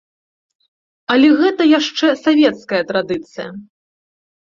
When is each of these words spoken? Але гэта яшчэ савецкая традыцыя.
Але 1.17 1.29
гэта 1.43 1.69
яшчэ 1.79 2.07
савецкая 2.25 2.83
традыцыя. 2.91 3.49